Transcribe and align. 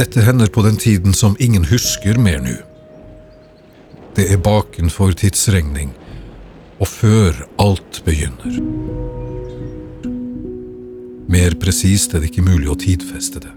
Dette 0.00 0.22
hender 0.24 0.46
på 0.46 0.62
den 0.62 0.76
tiden 0.80 1.12
som 1.12 1.34
ingen 1.38 1.66
husker 1.68 2.16
mer 2.16 2.38
nå. 2.40 2.54
Det 4.16 4.30
er 4.32 4.40
bakenfor 4.40 5.12
tidsregning, 5.12 5.90
og 6.80 6.88
før 6.88 7.42
alt 7.60 8.00
begynner. 8.06 8.56
Mer 11.28 11.58
presist 11.60 12.14
er 12.14 12.24
det 12.24 12.30
ikke 12.32 12.46
mulig 12.48 12.72
å 12.72 12.78
tidfeste 12.80 13.44
det. 13.44 13.52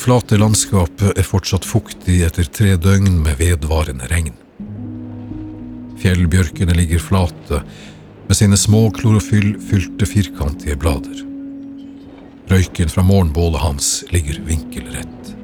Flate 0.00 0.38
landskapet 0.40 1.18
er 1.18 1.26
fortsatt 1.26 1.66
fuktig 1.68 2.22
etter 2.24 2.46
tre 2.48 2.72
døgn 2.80 3.18
med 3.24 3.36
vedvarende 3.40 4.08
regn. 4.08 4.32
Fjellbjørkene 6.00 6.76
ligger 6.78 7.02
flate 7.04 7.60
med 8.28 8.38
sine 8.38 8.56
små 8.56 8.86
klorofyllfylte 8.96 10.08
firkantige 10.08 10.78
blader. 10.80 11.20
Røyken 12.50 12.88
fra 12.90 13.04
morgenbålet 13.04 13.60
hans 13.60 13.90
ligger 14.14 14.40
vinkelrett. 14.46 15.34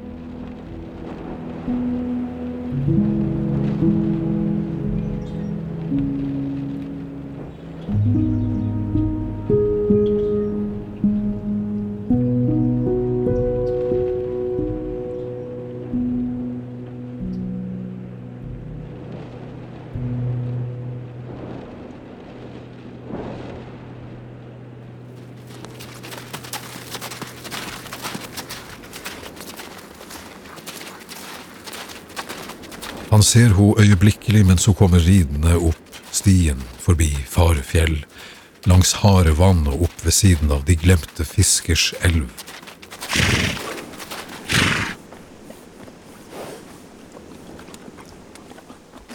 Han 33.17 33.23
ser 33.23 33.49
hun 33.49 33.79
øyeblikkelig 33.81 34.43
mens 34.45 34.65
hun 34.69 34.75
kommer 34.77 34.99
ridende 35.01 35.55
opp 35.57 35.95
stien 36.13 36.59
forbi 36.77 37.07
Farefjell, 37.25 37.95
langs 38.69 38.91
harde 39.01 39.31
vann 39.39 39.63
og 39.71 39.87
opp 39.87 40.03
ved 40.05 40.13
siden 40.13 40.51
av 40.53 40.59
de 40.67 40.75
glemte 40.77 41.25
fiskers 41.25 41.95
elv. 42.05 42.27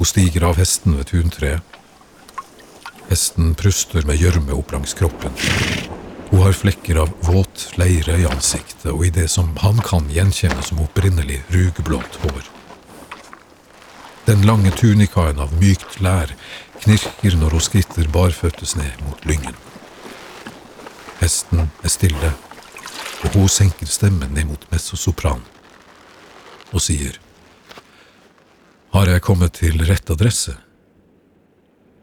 Hun 0.00 0.10
stiger 0.10 0.48
av 0.48 0.58
hesten 0.58 0.98
ved 0.98 1.06
tuntreet. 1.12 1.78
Hesten 3.12 3.54
pruster 3.54 4.02
med 4.08 4.18
gjørme 4.18 4.56
opp 4.56 4.74
langs 4.74 4.96
kroppen. 4.98 5.38
Hun 6.32 6.42
har 6.42 6.58
flekker 6.58 6.98
av 7.04 7.14
våt 7.28 7.68
leire 7.78 8.18
i 8.18 8.26
ansiktet 8.26 8.90
og 8.96 9.06
i 9.06 9.14
det 9.14 9.28
som 9.30 9.54
han 9.62 9.78
kan 9.86 10.10
gjenkjenne 10.10 10.66
som 10.66 10.82
opprinnelig 10.88 11.38
rugblått 11.54 12.18
hår. 12.26 12.51
Den 14.26 14.46
lange 14.46 14.70
tunikaen 14.70 15.40
av 15.42 15.50
mykt 15.58 15.98
lær 16.00 16.30
knirker 16.82 17.34
når 17.38 17.56
hun 17.56 17.64
skritter 17.64 18.10
barføttes 18.14 18.76
ned 18.78 19.02
mot 19.06 19.24
lyngen. 19.26 19.56
Hesten 21.18 21.66
er 21.82 21.90
stille, 21.90 22.30
og 23.22 23.34
hun 23.34 23.50
senker 23.50 23.90
stemmen 23.90 24.30
ned 24.34 24.46
mot 24.50 24.68
mezzosopran 24.70 25.42
og 26.72 26.80
sier 26.80 27.18
Har 28.92 29.08
jeg 29.08 29.24
kommet 29.24 29.58
til 29.58 29.82
rett 29.88 30.10
adresse? 30.12 30.54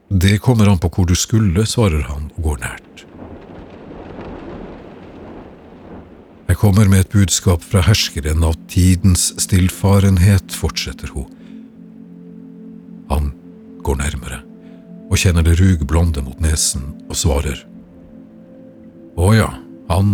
Det 0.09 0.40
kommer 0.41 0.68
an 0.68 0.80
på 0.81 0.90
hvor 0.90 1.06
du 1.06 1.16
skulle, 1.16 1.66
svarer 1.69 2.07
han 2.09 2.31
og 2.36 2.44
går 2.44 2.62
nært. 2.63 3.03
Jeg 6.50 6.57
kommer 6.57 6.90
med 6.90 7.06
et 7.06 7.12
budskap 7.13 7.62
fra 7.62 7.84
herskeren 7.86 8.44
av 8.44 8.57
tidens 8.68 9.30
stillfarenhet, 9.38 10.50
fortsetter 10.50 11.13
hun. 11.13 11.30
Går 13.84 14.00
nærmere 14.00 14.44
og 15.09 15.17
kjenner 15.17 15.45
det 15.45 15.57
rugblonde 15.57 16.22
mot 16.22 16.40
nesen 16.44 16.84
og 17.09 17.17
svarer. 17.17 17.63
Å 19.17 19.31
ja, 19.34 19.50
han… 19.90 20.12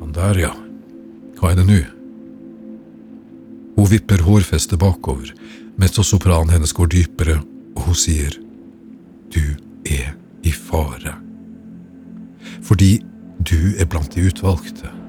han 0.00 0.14
der, 0.16 0.40
ja. 0.46 0.52
Hva 1.36 1.52
er 1.52 1.58
det 1.60 1.66
nå? 1.68 1.80
Hun 3.74 3.90
vipper 3.90 4.24
hårfestet 4.24 4.80
bakover, 4.80 5.34
mens 5.76 5.98
sopranen 6.08 6.54
hennes 6.54 6.72
går 6.72 6.92
dypere, 6.94 7.40
og 7.74 7.90
hun 7.90 7.98
sier, 7.98 8.38
Du 9.34 9.42
er 9.84 10.14
i 10.46 10.52
fare. 10.54 11.16
Fordi 12.62 13.00
du 13.42 13.74
er 13.76 13.88
blant 13.90 14.14
de 14.14 14.28
utvalgte. 14.28 15.03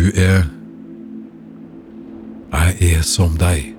Du 0.00 0.10
er 0.14 0.44
Jeg 2.52 2.96
er 2.96 3.02
som 3.02 3.36
deg. 3.38 3.74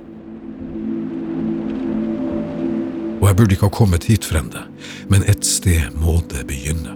Og 3.22 3.28
jeg 3.28 3.36
burde 3.36 3.56
ikke 3.56 3.68
ha 3.68 3.74
kommet 3.74 4.06
hit, 4.10 4.26
frende, 4.26 4.62
men 5.10 5.26
et 5.30 5.46
sted 5.46 5.90
må 5.98 6.20
det 6.32 6.46
begynne. 6.48 6.94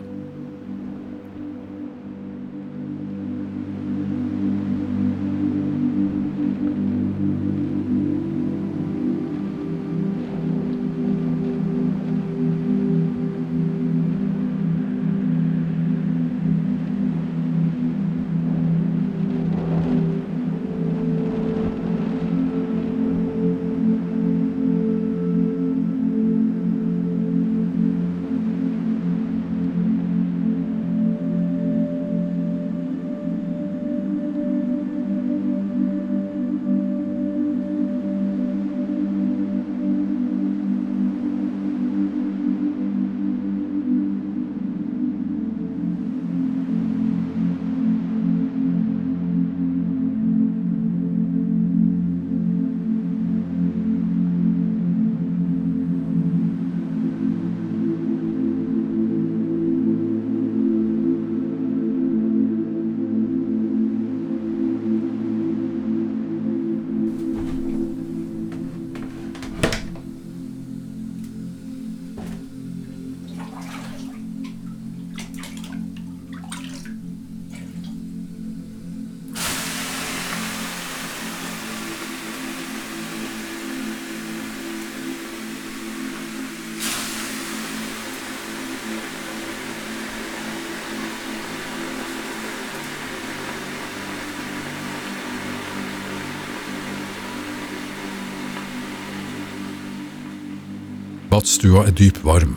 Badstua 101.35 101.81
er 101.83 101.91
dypvarm. 101.91 102.53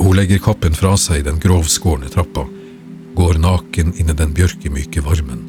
Hun 0.00 0.16
legger 0.18 0.40
kappen 0.42 0.74
fra 0.74 0.96
seg 0.98 1.20
i 1.20 1.26
den 1.28 1.36
grovskårne 1.38 2.08
trappa, 2.10 2.42
går 3.14 3.38
naken 3.38 3.92
inn 3.94 4.10
i 4.10 4.16
den 4.18 4.32
bjørkemyke 4.34 5.04
varmen. 5.06 5.44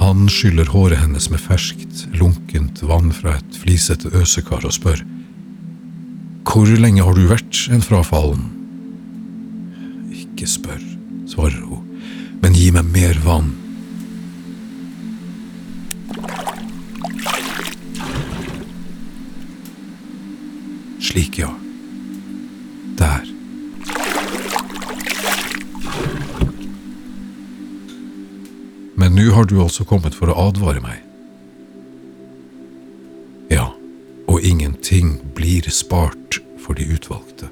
Han 0.00 0.30
skyller 0.32 0.70
håret 0.72 1.02
hennes 1.02 1.28
med 1.28 1.42
ferskt, 1.44 2.06
lunkent 2.16 2.80
vann 2.88 3.12
fra 3.12 3.34
et 3.36 3.58
flisete 3.60 4.14
øsekar 4.16 4.64
og 4.64 4.72
spør. 4.78 5.04
Hvor 6.48 6.72
lenge 6.72 7.04
har 7.04 7.20
du 7.20 7.28
vært 7.28 7.66
en 7.68 7.84
frafallen? 7.84 8.48
Ikke 10.24 10.48
spør, 10.48 10.80
svarer 11.28 11.60
hun, 11.68 11.84
men 12.40 12.56
gi 12.56 12.70
meg 12.72 12.88
mer 12.96 13.20
vann. 13.28 13.52
Slik, 21.12 21.38
ja. 21.38 21.54
Der. 22.96 23.26
Men 28.94 29.12
nå 29.12 29.26
har 29.36 29.44
du 29.44 29.58
altså 29.60 29.84
kommet 29.84 30.16
for 30.16 30.32
å 30.32 30.36
advare 30.46 30.80
meg. 30.80 31.02
Ja, 33.52 33.66
og 34.24 34.40
ingenting 34.40 35.18
blir 35.36 35.68
spart 35.68 36.38
for 36.64 36.80
de 36.80 36.86
utvalgte. 36.96 37.50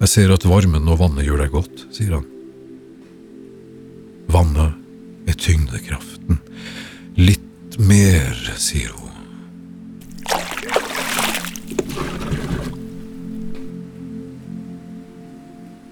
Jeg 0.00 0.10
ser 0.10 0.34
at 0.34 0.48
varmen 0.50 0.90
og 0.90 0.98
vannet 1.04 1.28
gjør 1.28 1.44
deg 1.44 1.54
godt, 1.54 1.84
sier 1.94 2.16
han. 2.16 2.26
Vannet 4.34 5.30
er 5.30 5.38
tyngdekraften. 5.38 6.42
Litt 7.22 7.78
mer, 7.78 8.34
sier 8.58 8.90
hun. 8.96 8.99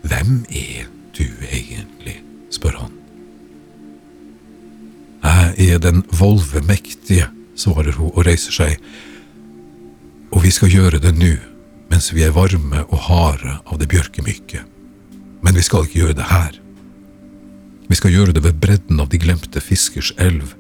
Hvem 0.09 0.45
er 0.51 0.89
du 1.17 1.27
egentlig? 1.53 2.23
spør 2.51 2.79
han. 2.81 2.95
Jeg 5.59 5.75
er 5.75 5.79
den 5.83 6.05
volvemektige, 6.19 7.27
svarer 7.59 7.93
hun 7.99 8.13
og 8.15 8.25
reiser 8.27 8.55
seg, 8.55 8.77
og 10.31 10.45
vi 10.45 10.53
skal 10.55 10.71
gjøre 10.73 11.01
det 11.03 11.13
nå, 11.19 11.35
mens 11.91 12.13
vi 12.15 12.23
er 12.25 12.37
varme 12.37 12.85
og 12.87 13.03
harde 13.09 13.57
av 13.67 13.81
det 13.81 13.89
bjørkemyke. 13.93 14.63
Men 15.43 15.57
vi 15.59 15.65
skal 15.67 15.85
ikke 15.85 16.01
gjøre 16.03 16.19
det 16.21 16.29
her. 16.31 16.57
Vi 17.89 17.99
skal 17.99 18.15
gjøre 18.15 18.37
det 18.37 18.45
ved 18.45 18.61
bredden 18.63 19.01
av 19.01 19.11
de 19.13 19.21
glemte 19.21 19.61
fiskers 19.65 20.13
elv, 20.17 20.55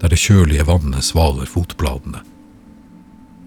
der 0.00 0.12
det 0.12 0.20
kjølige 0.20 0.66
vannet 0.68 1.04
svaler 1.04 1.48
fotbladene. 1.48 2.22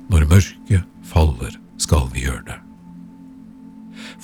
Når 0.10 0.30
mørket 0.30 0.86
faller, 1.08 1.58
skal 1.82 2.10
vi 2.14 2.28
gjøre 2.28 2.46
det. 2.50 2.65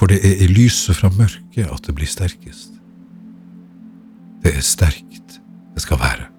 For 0.01 0.09
det 0.09 0.17
er 0.25 0.39
i 0.41 0.47
lyset 0.49 0.97
fra 0.97 1.11
mørket 1.13 1.67
at 1.69 1.83
det 1.85 1.93
blir 1.93 2.09
sterkest. 2.09 2.73
Det 4.41 4.55
er 4.57 4.63
sterkt 4.65 5.35
det 5.75 5.83
skal 5.83 6.01
være. 6.01 6.30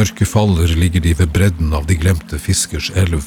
Mørket 0.00 0.28
faller, 0.28 0.70
ligger 0.80 1.02
de 1.04 1.12
ved 1.18 1.32
bredden 1.34 1.74
av 1.76 1.84
de 1.88 1.96
glemte 2.00 2.38
fiskers 2.40 2.88
elv, 2.96 3.26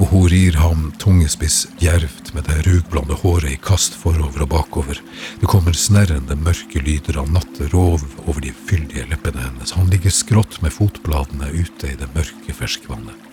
og 0.00 0.10
hun 0.10 0.26
rir 0.32 0.56
ham 0.60 0.88
tungespiss 1.00 1.62
djervt 1.80 2.32
med 2.36 2.44
det 2.48 2.58
rugblonde 2.66 3.16
håret 3.22 3.54
i 3.54 3.60
kast 3.64 3.96
forover 3.96 4.44
og 4.44 4.50
bakover. 4.52 5.00
Det 5.40 5.48
kommer 5.48 5.76
snerrende 5.76 6.36
mørke 6.36 6.82
lyder 6.84 7.20
av 7.22 7.30
natterov 7.32 8.04
over 8.26 8.40
de 8.44 8.52
fyldige 8.52 9.06
leppene 9.08 9.46
hennes. 9.46 9.72
Han 9.76 9.88
ligger 9.92 10.12
skrått 10.12 10.58
med 10.64 10.74
fotbladene 10.76 11.52
ute 11.56 11.92
i 11.92 11.96
det 12.00 12.10
mørke 12.16 12.56
ferskvannet. 12.56 13.30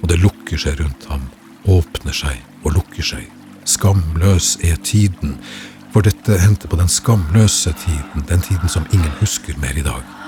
Og 0.00 0.08
det 0.10 0.20
lukker 0.22 0.60
seg 0.60 0.80
rundt 0.80 1.08
ham, 1.12 1.28
åpner 1.68 2.16
seg 2.16 2.40
og 2.64 2.78
lukker 2.78 3.04
seg. 3.12 3.26
Skamløs 3.68 4.56
er 4.64 4.80
tiden, 4.80 5.36
for 5.92 6.06
dette 6.06 6.40
hendte 6.40 6.70
på 6.70 6.78
den 6.80 6.88
skamløse 6.88 7.74
tiden, 7.84 8.24
den 8.30 8.48
tiden 8.48 8.72
som 8.72 8.88
ingen 8.94 9.12
husker 9.20 9.58
mer 9.60 9.76
i 9.76 9.84
dag. 9.84 10.19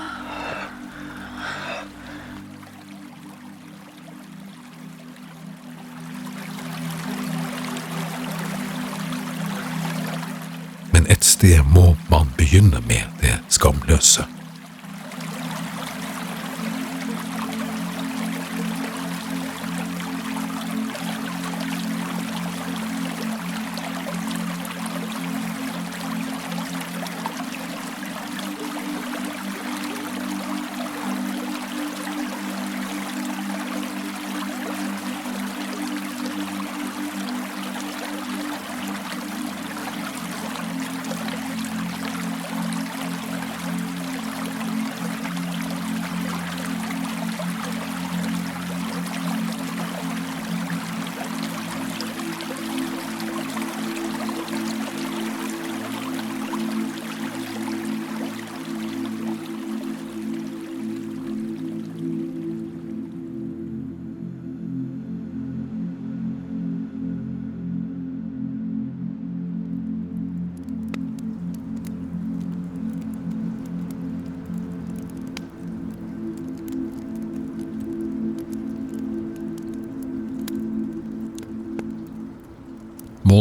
Men 10.93 11.07
et 11.11 11.25
sted 11.25 11.63
må 11.75 11.97
man 12.11 12.31
begynne 12.37 12.83
med 12.87 13.03
det 13.21 13.39
skamløse. 13.49 14.25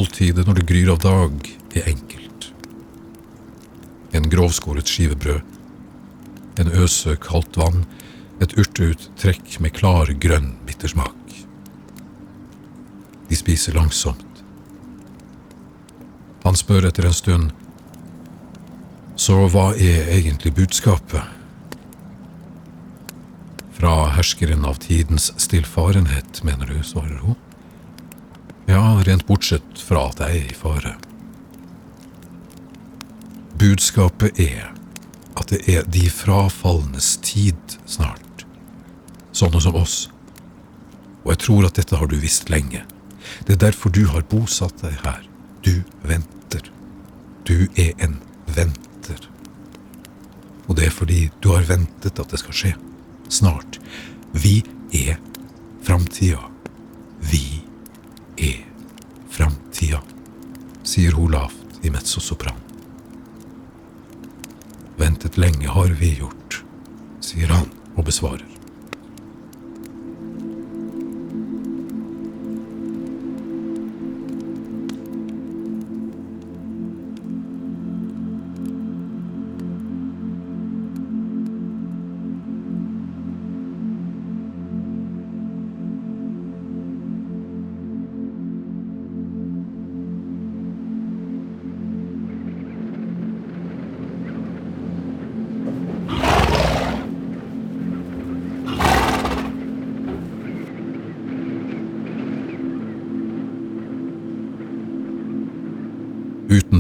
Måltidet 0.02 0.48
når 0.48 0.58
det 0.58 0.64
gryr 0.66 0.90
av 0.90 0.98
dag, 1.04 1.34
er 1.78 1.88
enkelt. 1.92 2.46
En 4.18 4.30
grovskåret 4.34 4.90
skive 4.90 5.14
brød, 5.14 5.44
en 6.58 6.72
øse 6.74 7.14
kaldt 7.22 7.60
vann, 7.62 7.84
et 8.42 8.56
urteuttrekk 8.58 9.60
med 9.62 9.76
klar, 9.78 10.10
grønn 10.24 10.56
bittersmak. 10.66 11.36
De 13.30 13.38
spiser 13.38 13.78
langsomt. 13.78 14.42
Han 16.48 16.58
spør 16.58 16.90
etter 16.90 17.06
en 17.06 17.20
stund, 17.20 17.54
så 19.14 19.38
hva 19.54 19.68
er 19.78 20.10
egentlig 20.18 20.56
budskapet? 20.64 21.30
Fra 23.78 23.96
herskeren 24.18 24.66
av 24.66 24.82
tidens 24.82 25.30
stillfarenhet, 25.38 26.42
mener 26.42 26.74
du, 26.74 26.82
svarer 26.82 27.22
hun. 27.22 27.38
Ja, 28.72 29.02
rent 29.04 29.28
bortsett 29.28 29.80
fra 29.84 30.06
at 30.08 30.22
jeg 30.24 30.38
er 30.38 30.52
i 30.54 30.56
fare. 30.56 30.94
Budskapet 33.60 34.40
er 34.40 34.70
at 35.36 35.52
det 35.52 35.60
er 35.68 35.90
de 35.92 36.06
frafalnes 36.08 37.18
tid 37.20 37.76
snart, 37.84 38.46
sånne 39.36 39.60
som 39.66 39.76
oss. 39.76 39.96
Og 41.26 41.34
jeg 41.34 41.42
tror 41.44 41.68
at 41.68 41.82
dette 41.82 42.00
har 42.00 42.08
du 42.08 42.16
visst 42.22 42.48
lenge. 42.54 42.86
Det 43.44 43.58
er 43.58 43.66
derfor 43.66 43.92
du 43.92 44.06
har 44.08 44.24
bosatt 44.32 44.80
deg 44.86 44.96
her. 45.04 45.20
Du 45.68 45.84
venter. 46.08 46.72
Du 47.44 47.68
er 47.76 47.92
en 48.00 48.22
venter. 48.56 49.28
Og 50.70 50.78
det 50.80 50.88
er 50.88 50.96
fordi 50.96 51.26
du 51.44 51.52
har 51.52 51.68
ventet 51.68 52.24
at 52.24 52.32
det 52.32 52.40
skal 52.40 52.56
skje. 52.56 52.72
Snart. 53.28 53.82
Vi 54.32 54.62
er 54.96 55.20
framtida. 55.84 56.40
Vi 57.20 57.61
sier 60.92 61.16
hun 61.16 61.32
lavt 61.32 61.86
i 61.88 61.92
mezzosopran. 61.94 62.58
Ventet 65.00 65.38
lenge 65.40 65.72
har 65.72 65.94
vi 66.02 66.16
gjort, 66.20 66.62
sier 67.24 67.54
han 67.56 67.70
og 67.96 68.10
besvarer. 68.10 68.51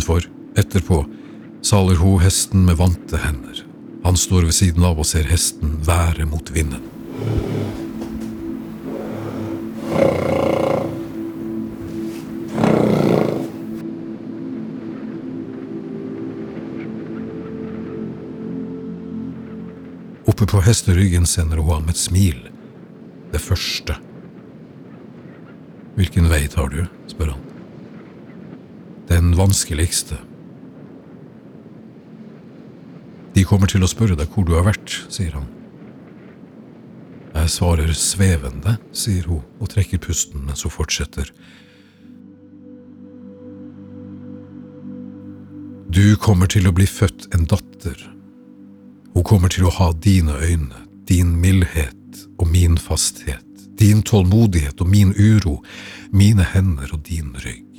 Utenfor, 0.01 0.23
etterpå, 0.57 1.05
saler 1.61 1.95
hun 1.95 2.21
hesten 2.23 2.63
med 2.65 2.75
vante 2.75 3.17
hender. 3.21 3.59
Han 4.03 4.17
står 4.17 4.47
ved 4.47 4.55
siden 4.57 4.81
av 4.83 4.97
og 4.97 5.05
ser 5.05 5.27
hesten 5.29 5.75
være 5.85 6.25
mot 6.25 6.49
vinden. 6.49 6.81
Oppe 20.25 20.49
på 20.49 20.63
hesteryggen 20.65 21.29
sender 21.29 21.61
hun 21.61 21.75
ham 21.75 21.93
et 21.93 22.01
smil. 22.01 22.41
Det 23.29 23.45
første. 23.45 24.01
Hvilken 25.93 26.33
vei 26.33 26.47
tar 26.49 26.73
du? 26.73 26.87
spør 27.05 27.35
han. 27.35 27.50
Den 29.21 29.35
vanskeligste. 29.37 30.15
De 33.35 33.43
kommer 33.45 33.69
til 33.69 33.85
å 33.85 33.89
spørre 33.89 34.17
deg 34.17 34.33
hvor 34.33 34.47
du 34.47 34.55
har 34.55 34.65
vært, 34.65 34.95
sier 35.13 35.35
han. 35.37 35.45
Jeg 37.35 37.51
svarer 37.53 37.93
svevende, 37.93 38.79
sier 38.89 39.29
hun 39.29 39.43
og 39.61 39.69
trekker 39.75 40.01
pusten 40.01 40.41
mens 40.47 40.65
hun 40.65 40.73
fortsetter. 40.73 41.29
Du 45.93 46.17
kommer 46.17 46.49
til 46.49 46.65
å 46.65 46.73
bli 46.73 46.89
født 46.89 47.29
en 47.37 47.45
datter. 47.45 48.01
Hun 49.13 49.27
kommer 49.27 49.53
til 49.53 49.69
å 49.69 49.77
ha 49.77 49.93
dine 49.93 50.33
øyne, 50.41 50.87
din 51.05 51.37
mildhet 51.37 52.25
og 52.39 52.49
min 52.49 52.81
fasthet, 52.81 53.67
din 53.77 54.01
tålmodighet 54.01 54.81
og 54.81 54.89
min 54.89 55.13
uro, 55.13 55.59
mine 56.09 56.55
hender 56.55 56.89
og 56.97 57.05
din 57.05 57.35
rygg. 57.45 57.70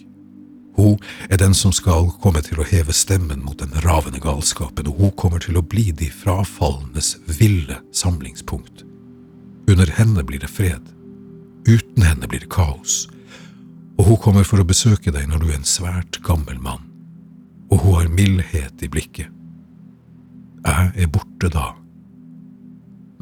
Hun 0.76 0.98
er 1.28 1.36
den 1.36 1.54
som 1.54 1.72
skal 1.72 2.08
komme 2.22 2.40
til 2.44 2.60
å 2.60 2.66
heve 2.66 2.94
stemmen 2.96 3.42
mot 3.44 3.58
den 3.60 3.74
ravende 3.84 4.20
galskapen, 4.22 4.88
og 4.88 5.00
hun 5.00 5.12
kommer 5.20 5.42
til 5.42 5.58
å 5.60 5.64
bli 5.64 5.90
de 5.92 6.08
frafallendes 6.08 7.16
ville 7.26 7.76
samlingspunkt. 7.92 8.86
Under 9.68 9.92
henne 9.98 10.24
blir 10.24 10.40
det 10.40 10.50
fred. 10.50 10.88
Uten 11.68 12.02
henne 12.02 12.28
blir 12.28 12.42
det 12.42 12.50
kaos. 12.50 13.06
Og 14.00 14.08
hun 14.08 14.18
kommer 14.24 14.48
for 14.48 14.62
å 14.62 14.66
besøke 14.66 15.12
deg 15.14 15.28
når 15.28 15.42
du 15.44 15.50
er 15.50 15.60
en 15.60 15.68
svært 15.68 16.18
gammel 16.24 16.58
mann. 16.60 16.88
Og 17.70 17.84
hun 17.84 18.00
har 18.00 18.10
mildhet 18.10 18.82
i 18.82 18.90
blikket. 18.90 19.28
Jeg 20.66 20.90
er 20.96 21.12
borte 21.12 21.50
da. 21.52 21.72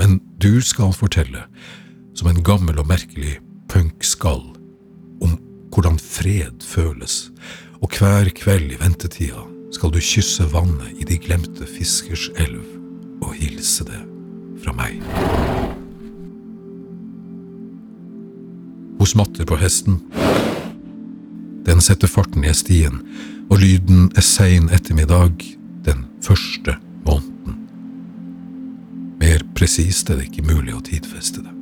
Men 0.01 0.21
du 0.41 0.61
skal 0.65 0.95
fortelle, 0.97 1.45
som 2.17 2.31
en 2.31 2.43
gammel 2.45 2.79
og 2.81 2.89
merkelig 2.89 3.39
punkskall, 3.69 4.43
om 5.21 5.37
hvordan 5.71 5.99
fred 5.99 6.65
føles, 6.67 7.31
og 7.81 7.95
hver 7.99 8.31
kveld 8.37 8.75
i 8.75 8.79
ventetida 8.81 9.45
skal 9.75 9.93
du 9.95 10.01
kysse 10.03 10.45
vannet 10.53 10.99
i 10.99 11.07
de 11.07 11.19
glemte 11.23 11.67
fiskers 11.69 12.29
elv 12.43 12.63
og 13.23 13.35
hilse 13.39 13.87
det 13.87 14.01
fra 14.65 14.75
meg. 14.77 14.99
Hun 19.01 19.09
smatter 19.09 19.47
på 19.49 19.57
hesten. 19.57 20.01
Den 21.65 21.81
setter 21.81 22.11
farten 22.11 22.45
i 22.45 22.53
stien, 22.57 23.01
og 23.49 23.63
lyden 23.63 24.11
er 24.17 24.27
sein 24.27 24.69
ettermiddag 24.75 25.47
den 25.87 26.05
første 26.25 26.77
måneden. 27.07 27.57
Mer 29.21 29.47
presist 29.55 30.11
er 30.11 30.21
det 30.21 30.29
ikke 30.29 30.51
mulig 30.51 30.77
å 30.77 30.85
tidfeste 30.85 31.45
det. 31.47 31.60